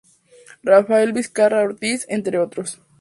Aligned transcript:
Rafael 0.63 1.13
Vizcarra 1.13 1.61
Ortíz", 1.61 2.07
entre 2.09 2.39
otros. 2.39 2.81